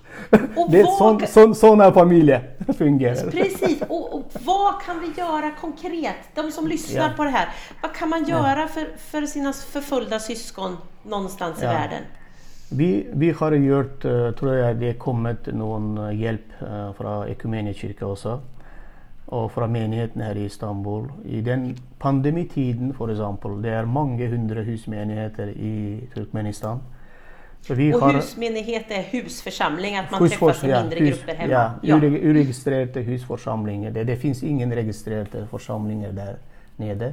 [0.98, 2.40] Sånn, sånn, sånn er familie
[2.79, 3.31] fungerer.
[3.31, 6.31] Precis, och, och vad kan vi gjøre konkret?
[6.35, 7.16] De som lyssnar Ja.
[7.16, 7.48] på det här,
[7.83, 11.72] vad kan man göra for sine sina förföljda syskon någonstans i Ja.
[11.72, 12.03] världen?
[12.70, 17.29] Vi, vi har gjort, eh, tror jeg det er kommet noen eh, hjelp eh, fra
[17.29, 18.40] Ekumenikirka også.
[19.29, 21.11] Og fra menighetene her i Istanbul.
[21.25, 23.19] I den pandemitiden, f.eks.
[23.62, 26.81] Det er mange hundre husmenigheter i Turkmenistan.
[27.61, 29.97] Så vi Och har husmenighet er husforsamling?
[29.97, 31.53] At man husfors- treffes i ja, mindre hus- grupper hjemme?
[31.53, 31.97] Ja, Ja.
[32.31, 33.91] uregistrerte husforsamlinger.
[33.91, 36.35] Det, det fins ingen registrerte forsamlinger der
[36.79, 37.12] nede.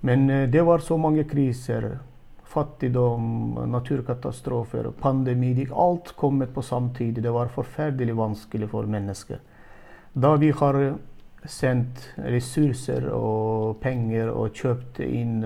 [0.00, 1.98] Men uh, det var så mange kriser.
[2.44, 5.66] Fattigdom, naturkatastrofer, pandemi.
[5.76, 7.22] Alt kommet på samtidig.
[7.22, 9.36] Det var forferdelig vanskelig for mennesker.
[10.14, 10.94] Da vi har
[11.46, 15.42] sendt ressurser og penger og kjøpt inn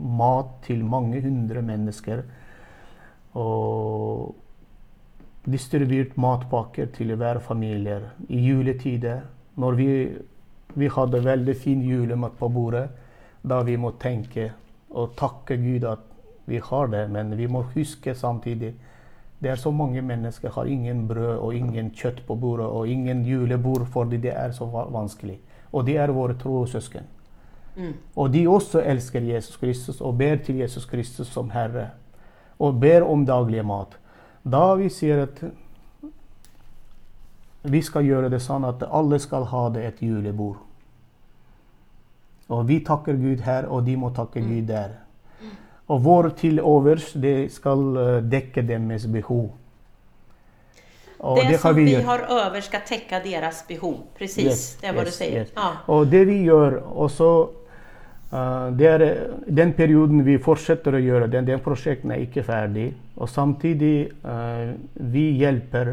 [0.00, 2.22] mat til mange hundre mennesker
[3.38, 4.34] og
[5.50, 9.22] distribuert matpakker til hver familie i juletider.
[9.56, 9.88] Når vi,
[10.74, 12.88] vi hadde veldig fin julemat på bordet,
[13.42, 14.50] da vi må tenke
[14.90, 16.06] og takke Gud at
[16.50, 18.74] vi har det, men vi må huske samtidig
[19.40, 23.24] det er så mange mennesker har ingen brød og ingen kjøtt på bordet og ingen
[23.24, 25.38] julebord fordi det er så vanskelig.
[25.72, 27.06] Og de er våre trossøsken.
[27.76, 27.94] Mm.
[28.16, 31.90] Og de også elsker Jesus Kristus og ber til Jesus Kristus som Herre.
[32.58, 33.96] Og ber om daglig mat.
[34.44, 35.44] Da vi sier at
[37.62, 40.60] vi skal gjøre det sånn at alle skal ha det et julebord.
[42.50, 44.96] Og vi takker Gud her, og de må takke Gud der.
[45.90, 49.48] Og vår til overs, det skal eh, dekke deres behov.
[51.20, 53.96] Og det, det som vi vi har over, skal dekke deres behov.
[54.16, 54.46] Presis.
[54.46, 55.40] Yes, det er hva yes, du sier.
[55.42, 55.56] yes.
[55.56, 55.70] Ja.
[55.92, 57.30] Og det vi gjør også
[58.32, 62.46] uh, det er eh, Den perioden vi fortsetter å gjøre, den, den prosjekten er ikke
[62.46, 62.92] ferdig.
[63.20, 65.92] Og samtidig uh, vi hjelper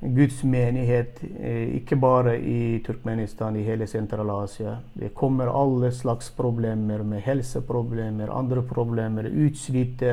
[0.00, 4.76] Guds menighet, eh, ikke bare i Turkmenistan, i hele Sentral-Asia.
[4.94, 10.12] Det kommer alle slags problemer med helseproblemer, andre problemer, utslitte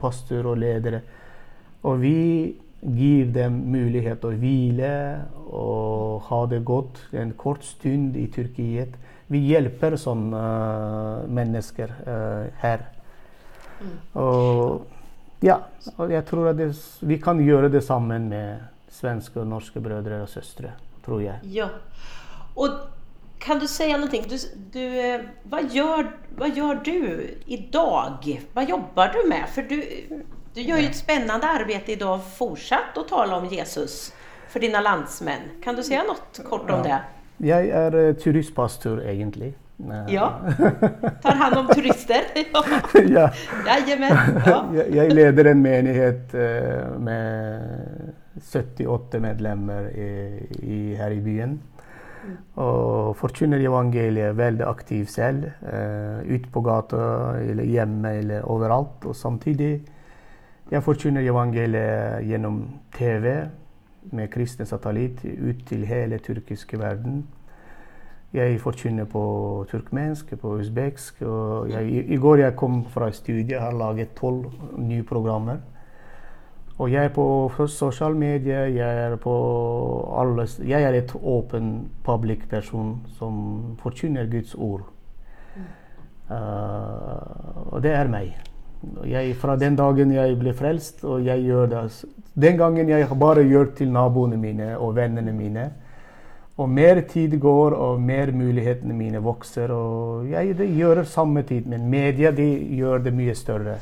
[0.00, 1.00] pastorer og ledere.
[1.82, 2.18] Og vi
[2.82, 4.92] gir dem mulighet å hvile
[5.48, 8.98] og ha det godt en kort stund i Tyrkiet.
[9.32, 12.84] Vi hjelper sånne eh, mennesker eh, her.
[14.12, 14.84] Og
[15.42, 15.56] ja,
[15.96, 16.68] og jeg tror at det,
[17.00, 20.74] vi kan gjøre det sammen med svenske og norske brødre og søstre,
[21.04, 21.40] tror jeg.
[21.48, 21.68] Ja.
[22.56, 22.76] Og
[23.42, 24.06] kan du si noe?
[24.28, 24.36] Du,
[24.74, 24.82] du,
[25.50, 26.92] hva, gjør, hva, gjør, du
[27.48, 28.28] du dag?
[28.54, 29.48] Hva jobber du med?
[29.50, 29.80] For du,
[30.52, 34.12] Du gjør jo et spennende arbeid i dag fortsatt å tale om Jesus
[34.52, 35.48] for dina landsmenn.
[35.64, 37.00] Kan du si noe kort om det?
[37.42, 39.54] Jeg er eh, turistpastor, egentlig.
[39.80, 40.28] Eh, Ja.
[41.24, 42.28] Tar hand om turister?
[43.16, 43.30] ja.
[43.66, 44.42] Jajamän.
[44.46, 44.58] Ja.
[45.00, 50.10] Jeg leder en menighet eh, med 78 medlemmer i,
[50.62, 51.58] i, her i byen.
[52.62, 55.48] Og forkynner evangeliet veldig aktivt selv.
[55.62, 57.02] Uh, ut på gata
[57.42, 59.04] eller hjemme eller overalt.
[59.04, 59.74] Og samtidig
[60.72, 62.62] jeg forkynner evangeliet gjennom
[62.96, 63.26] TV
[64.16, 67.26] med kristen satellitt ut til hele tyrkiske verden.
[68.32, 69.22] Jeg forkynner på
[69.68, 71.20] turkmensk, på usbeksk.
[71.22, 75.60] Og jeg, i, I går jeg kom fra studiet, har laget tolv nye programmer.
[76.82, 79.32] Og jeg er på sosiale medier, jeg er på
[80.18, 84.88] alle Jeg er et åpen public person som forkynner Guds ord.
[86.30, 88.34] Uh, og det er meg.
[89.06, 91.84] Jeg, fra den dagen jeg ble frelst, og jeg gjør det
[92.34, 95.70] Den gangen jeg bare gjør til naboene mine og vennene mine.
[96.58, 99.70] Og mer tid går, og mer mulighetene mine vokser.
[99.70, 103.78] Og jeg det samme tid, men media de gjør det mye større.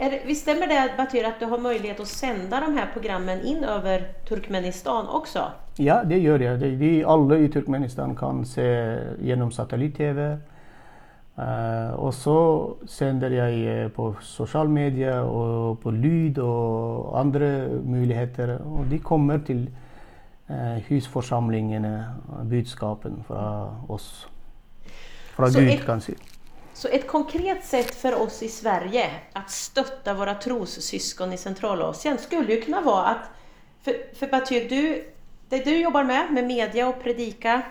[0.00, 3.64] Det, visst stämmer det Batyr att du har möjlighet att sända de här programmen in
[3.64, 5.52] över Turkmenistan också?
[5.76, 6.60] Ja, det gjør jeg.
[6.60, 8.64] De, de alle i Turkmenistan kan se
[9.20, 10.38] gjennom satellitt-TV.
[11.40, 12.36] Uh, og så
[12.88, 18.58] sender jeg eh, på sosiale medier og på lyd og andre muligheter.
[18.64, 19.68] Og de kommer til
[20.50, 21.94] uh, husforsamlingene,
[22.50, 23.44] budskapen fra
[23.88, 24.28] oss.
[25.36, 26.16] Fra Så Gud, et- kan si.
[26.80, 32.54] Så ett konkret sätt för oss i Sverige att stötta våra trossyskon i Centralasien skulle
[32.54, 33.30] ju kunna vara att,
[33.84, 35.12] för, för Batyr, du,
[35.48, 37.62] det du jobbar med, med media och predika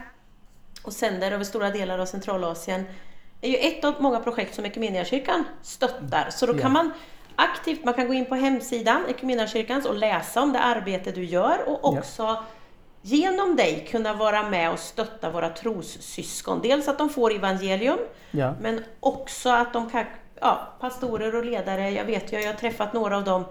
[0.84, 2.86] och sänder över stora delar av Centralasien,
[3.42, 6.30] är ju ett av många projekt som Equmeniakyrkan stöttar.
[6.30, 6.92] Så då kan man
[7.36, 11.84] aktivt, man kan gå in på hemsidan Equmeniakyrkans och läsa om det arbete du gör
[11.84, 12.44] och Ja.
[13.02, 16.60] Genom dig kunna vara med och stötta våra trossyskon.
[16.64, 18.00] Dels att de får evangelium,
[18.32, 18.54] Ja.
[18.62, 20.06] men också att de kan,
[20.42, 23.46] ja, pastorer och ledare, jag vet ju, jag har träffat några av dem,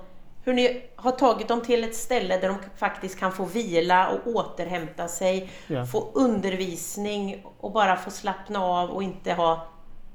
[0.45, 4.27] hur ni har tagit dem till ett ställe där de faktiskt kan få vila och
[4.27, 5.87] återhämta sig, Ja.
[5.87, 9.67] få undervisning och bara få slappna av och inte ha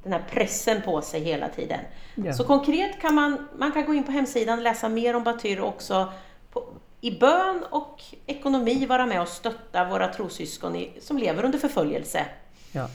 [0.04, 1.80] den här pressen på sig hela tiden.
[2.16, 2.34] Ja.
[2.34, 5.68] Så konkret kan man, man kan gå in på hemsidan, läsa mer om Batyr och
[5.68, 6.14] också
[6.52, 6.64] på,
[7.04, 12.26] i bön och ekonomi vara med och stötta våra trossyskon i, som lever under förföljelse.
[12.72, 12.88] Ja.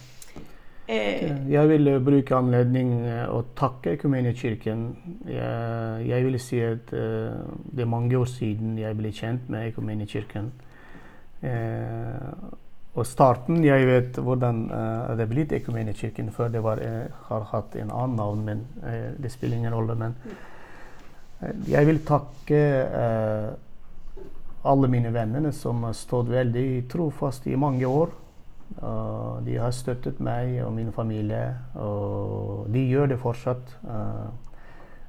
[0.86, 4.86] Eh, Jeg vil eh, bruke anledningen å takke Ekumeniakirken.
[5.28, 7.36] Jeg, jeg vil si at eh,
[7.68, 10.48] det er mange år siden jeg ble kjent med Ekumeniakirken.
[11.38, 12.32] Uh,
[12.98, 17.44] og starten Jeg vet hvordan eh, det er blitt Ekumeniakirken før det var, eh, har
[17.52, 19.94] hatt en annen navn, men eh, det spiller ingen rolle.
[19.94, 20.16] Men
[21.44, 23.48] eh, jeg vil takke eh,
[24.62, 28.10] alle mine venner som har stått veldig trofast i mange år.
[28.82, 33.72] Uh, de har støttet meg og min familie, og de gjør det fortsatt.
[33.86, 34.28] Uh,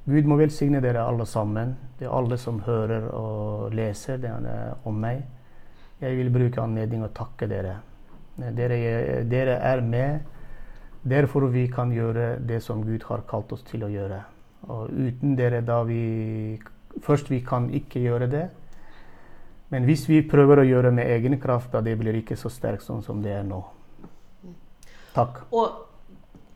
[0.10, 1.76] Gud må velsigne dere alle sammen.
[2.00, 4.32] Det er alle som hører og leser det
[4.88, 5.22] om meg.
[6.00, 7.76] Jeg vil bruke anledningen å takke dere.
[8.40, 8.80] Dere,
[9.28, 10.24] dere er med.
[11.04, 14.22] Derfor vi kan gjøre det som Gud har kalt oss til å gjøre.
[14.72, 16.60] Og uten dere da vi
[17.06, 18.48] Først vi kan ikke gjøre det.
[19.70, 22.88] Men hvis vi prøver å gjøre med egen kraft, da det blir ikke så sterkt
[22.88, 23.62] sånn som det er nå.
[25.14, 25.44] Takk.
[25.54, 25.86] Og,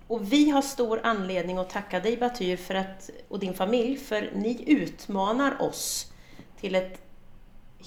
[0.10, 4.58] og vi har stor anledning å takke deg, Batyr att, och din familj for ni
[4.68, 6.12] utfordrer oss
[6.62, 6.98] til et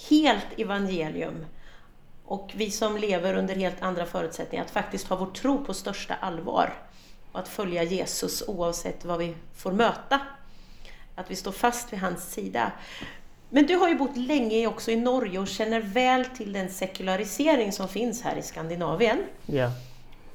[0.09, 1.45] helt evangelium.
[2.27, 6.19] Og vi som lever under helt andre forutsetninger, at faktisk ha vår tro på største
[6.23, 6.75] allvar.
[7.33, 10.19] Og at følge Jesus oavsett hva vi får møte.
[11.17, 12.73] At vi står fast ved hans sida.
[13.51, 17.73] Men du har ju bott länge också i Norge och känner väl till den sekularisering
[17.73, 19.19] som finns här i Skandinavien.
[19.47, 19.71] Ja.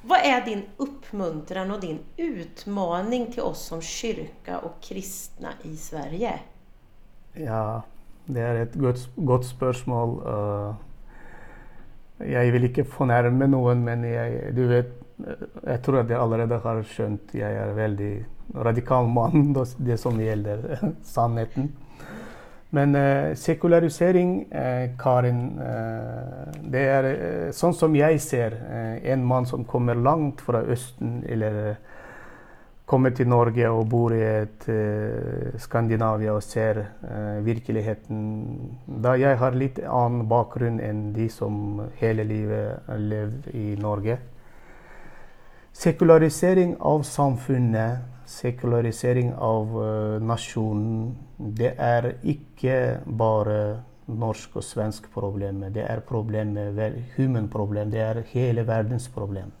[0.02, 6.32] Vad är din uppmuntran och din utmaning till oss som kyrka och kristna i Sverige?
[7.34, 7.82] ja,
[8.26, 10.10] det er et godt, godt spørsmål.
[10.26, 10.74] Uh,
[12.30, 14.90] jeg vil ikke fornærme noen, men jeg, du vet,
[15.24, 18.10] eh, jeg tror at jeg allerede har skjønt jeg er veldig
[18.54, 21.72] radikal mann, det- det som gjelder sannheten.
[22.74, 29.26] Men eh, sekularisering, eh, Karin, eh, det er eh, sånn som jeg ser eh, en
[29.28, 31.82] mann som kommer langt fra Østen, eller eh,
[32.88, 34.64] kommer til Norge og bor i et
[35.62, 36.80] Skandinavia og ser
[37.40, 38.18] virkeligheten.
[39.00, 44.18] Da jeg har litt annen bakgrunn enn de som hele livet har levd i Norge.
[45.72, 52.76] Sekularisering av samfunnet, sekularisering av uh, nasjonen, det er ikke
[53.06, 53.58] bare
[54.08, 55.64] norsk og svensk problem.
[55.72, 56.56] Det er problem,
[57.16, 57.90] human problem.
[57.92, 59.52] Det er hele verdens problem.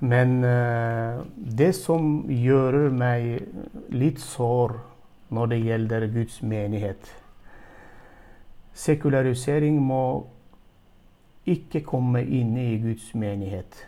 [0.00, 3.46] Men uh, det som gjør meg
[3.90, 4.76] litt sår
[5.32, 7.14] når det gjelder Guds menighet
[8.76, 10.26] Sekularisering må
[11.48, 13.78] ikke komme inn i Guds menighet.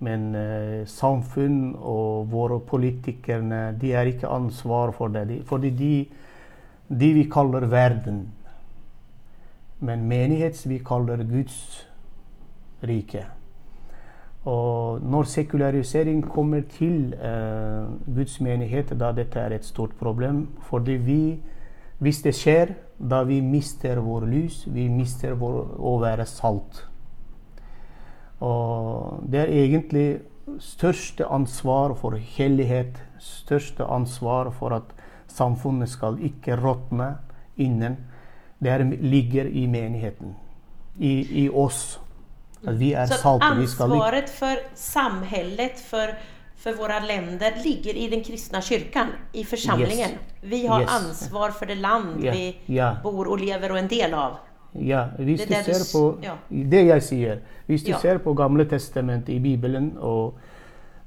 [0.00, 5.26] Men eh, samfunn og våre politikerne de er ikke ansvar for det.
[5.28, 5.94] De, fordi de,
[6.88, 8.24] de vi kaller verden.
[9.80, 11.60] Men menighet vi kaller Guds
[12.84, 13.26] rike.
[14.44, 20.46] Og når sekularisering kommer til eh, Guds menighet, da dette er et stort problem.
[20.62, 21.40] Fordi vi,
[21.98, 22.72] hvis det skjer,
[23.10, 26.86] da vi mister vår lys, vi mister vår, å være salt.
[28.40, 30.20] Og det er egentlig
[30.60, 34.94] største ansvar for hellighet, største ansvar for at
[35.30, 37.12] samfunnet skal ikke råtne
[37.60, 37.98] innen.
[38.60, 40.34] Det er, ligger i menigheten,
[40.98, 42.00] i, i oss.
[42.66, 46.12] At vi er Så ansvaret for samfunnet, for
[46.60, 50.10] for våre länder ligger i den kristne kyrkan, i forsamlingen?
[50.10, 50.40] Yes.
[50.40, 50.90] Vi har yes.
[50.90, 52.36] ansvar for det land yeah.
[52.36, 52.98] vi yeah.
[53.02, 54.38] bor og lever og en del av.
[54.74, 56.36] Ja, hvis det du ser på ja.
[56.48, 57.98] det jeg sier Hvis du ja.
[57.98, 60.34] ser på Gamle testamentet i Bibelen, og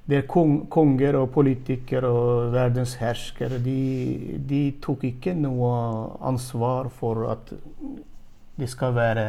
[0.06, 5.72] det er kong, konger og politikere og verdens herskere de, de tok ikke noe
[6.28, 7.54] ansvar for at
[8.60, 9.26] det skal være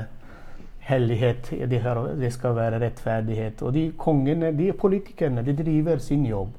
[0.85, 3.63] hellighet, det, her, det skal være rettferdighet.
[3.63, 6.53] Og de kongene, de politikerne, de driver sin jobb.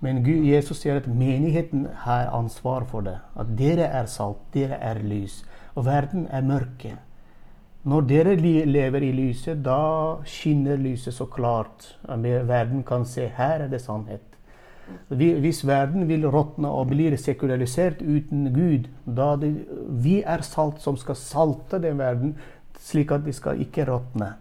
[0.00, 3.16] Men Gud, Jesus sier at menigheten har ansvar for det.
[3.34, 5.40] At dere er salt, dere er lys.
[5.74, 6.96] Og verden er mørke.
[7.88, 11.94] Når dere lever i lyset, da skinner lyset så klart.
[12.08, 14.24] Verden kan se her er det sannhet.
[15.08, 19.52] Hvis verden vil råtne og blir sekularisert uten Gud, da det,
[20.02, 22.36] vi er salt som skal salte den verden,
[22.80, 24.32] slik at de skal ikke råtne.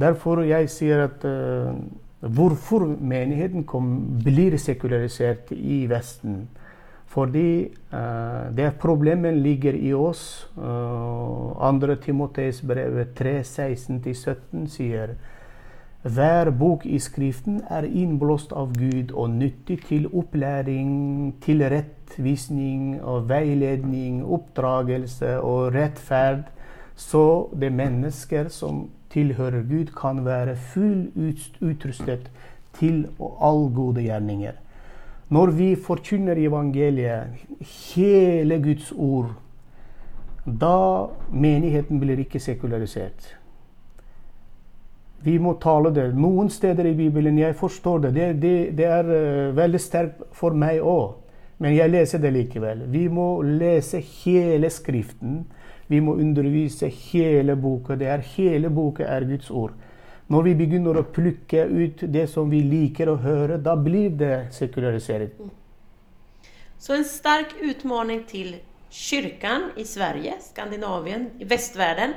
[0.00, 1.72] Derfor jeg sier at uh,
[2.20, 6.48] hvorfor menigheten kom, blir sekularisert i Vesten.
[7.14, 10.48] Fordi uh, det problemet ligger i oss.
[10.56, 15.14] Uh, andre Timoteus brevet 3, 16-17 sier
[16.04, 20.90] hver bok i Skriften er innblåst av Gud og nyttig til opplæring,
[21.40, 26.50] til rettvisning og veiledning, oppdragelse og rettferd
[26.96, 32.30] så det mennesker som tilhører Gud, kan være fullt utrustet
[32.78, 34.52] til all gode gjerninger.
[35.28, 37.40] Når vi forkynner evangeliet,
[37.94, 39.32] hele Guds ord,
[40.44, 43.32] da menigheten blir ikke sekularisert.
[45.24, 46.10] Vi må tale det.
[46.20, 48.14] Noen steder i Bibelen jeg forstår det.
[48.14, 51.14] Det, det, det er uh, veldig sterkt for meg òg.
[51.64, 52.82] Men jeg leser det likevel.
[52.92, 55.46] Vi må lese hele Skriften.
[55.88, 57.96] Vi må undervise hele boka.
[57.96, 59.72] Det er Hele boka er Guds ord.
[60.32, 64.48] Når vi begynner å plukke ut det som vi liker å høre, da blir det
[64.56, 65.36] sekularisert.
[66.80, 68.54] Så en sterk utfordring til
[68.94, 72.14] kyrkan i Sverige, Skandinavien, i vestverden,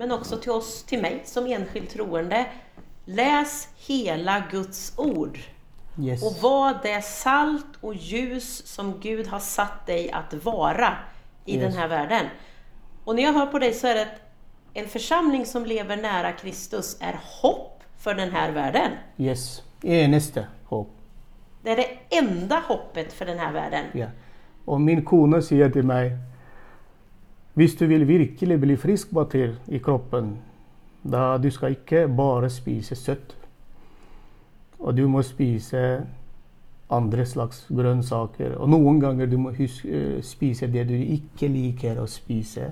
[0.00, 2.46] men også til oss, til meg som enskild troende.
[3.10, 3.56] Les
[3.86, 5.36] hele Guds ord.
[6.00, 6.22] Yes.
[6.24, 10.94] Og var det salt og ljus som Gud har satt deg att vara
[11.44, 11.62] i yes.
[11.66, 12.30] denne verden.
[13.04, 14.29] Og når jeg hører på deg, så er det att
[14.74, 18.98] en forsamling som lever nære Kristus er hopp for denne verden.
[19.18, 20.90] Yes, eneste hopp.
[21.64, 21.88] Det er det
[22.20, 23.90] enda hoppet for denne verden.
[23.94, 24.08] Ja.
[24.66, 26.16] Og min kone sier til meg
[27.58, 30.36] hvis du vil virkelig bli frisk Batir, i kroppen,
[31.02, 33.34] da du skal ikke bare spise søtt.
[34.78, 36.06] Og du må spise
[36.90, 38.54] andre slags grønnsaker.
[38.56, 42.70] Og noen ganger du må huske, eh, spise det du ikke liker å spise.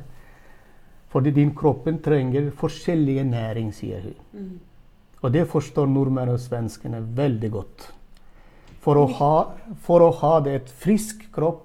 [1.08, 4.18] Fordi din kroppen trenger forskjellige næring, sier hun.
[4.32, 4.58] Mm.
[5.22, 7.88] Og det forstår nordmenn og svenskene veldig godt.
[8.84, 9.34] For å ha,
[9.82, 11.64] for å ha det et frisk kropp,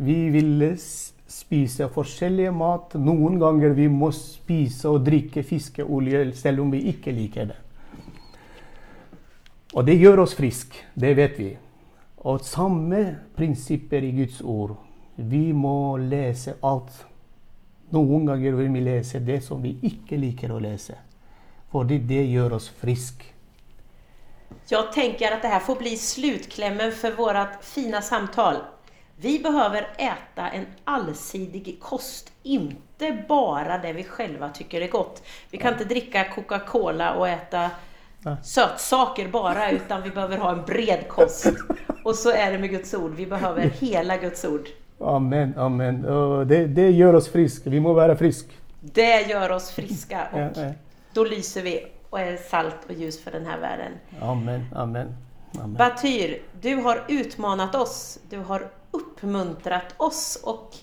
[0.00, 0.64] vi vil
[1.30, 2.96] spise forskjellige mat.
[2.96, 7.58] Noen ganger vi må spise og drikke fiskeolje selv om vi ikke liker det.
[9.70, 11.50] Og det gjør oss friske, det vet vi.
[12.26, 13.04] Og samme
[13.36, 14.74] prinsipper i Guds ord.
[15.14, 17.04] Vi må lese alt
[17.90, 20.96] noen ganger vil vi lese det som vi ikke liker å lese,
[21.72, 23.36] fordi det gjør oss friske.
[24.70, 28.62] Jeg tenker at dette får bli sluttklemmen for vårt fina samtale.
[29.20, 35.22] Vi behöver äta en allsidig kost, ikke bare det vi selv tycker er godt.
[35.50, 37.70] Vi kan ikke dricka Coca-Cola og äta
[38.42, 41.46] sötsaker bara, utan vi behöver ha en bred kost.
[42.04, 43.12] Og så er det med Guds ord.
[43.16, 44.68] Vi behøver hele Guds ord.
[45.00, 46.02] Amen, amen.
[46.48, 47.70] Det, det gjør oss friske.
[47.70, 48.52] Vi må være friske.
[48.80, 50.26] Det gjør oss friske.
[50.32, 50.72] Da Ja, ja.
[51.14, 51.78] då lyser vi
[52.10, 53.98] og er salt og ljus for denne verden.
[54.20, 55.14] Amen, amen.
[55.58, 55.76] amen.
[55.78, 60.74] Batyr, du har utfordret oss, du har oppmuntret oss Og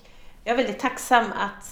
[0.44, 1.68] jeg er veldig tacksam at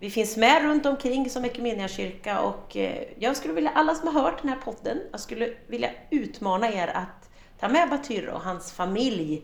[0.00, 1.44] vi finns med rundt omkring som
[1.88, 5.48] kyrka och eh, jag skulle vilja, alla som har hørt den här podden, jag skulle
[5.66, 9.42] vilja utmana er att ta med Batyr og hans familj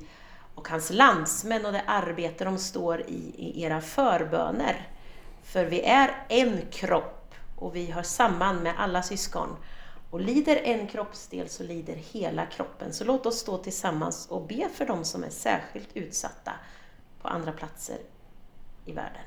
[0.57, 4.89] och hans landsmän och det arbete de står i, i era förböner.
[5.43, 9.57] För vi är en kropp och vi hör samman med alla syskon.
[10.11, 12.93] Och lider en kroppsdel så lider hela kroppen.
[12.93, 16.53] Så låt oss stå tillsammans och be för dem som är särskilt utsatta
[17.23, 17.97] på andra platser
[18.85, 19.23] i världen.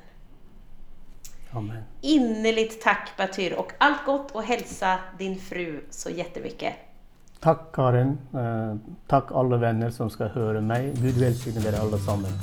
[1.50, 1.82] amen.
[2.00, 6.74] Innerligt tack Batyr och allt gott och hälsa din fru så jättemycket.
[7.40, 8.18] Tack Karin.
[9.08, 10.92] Takk, alle venner som skal høre meg.
[11.00, 12.34] Gud velsigne dere alle sammen.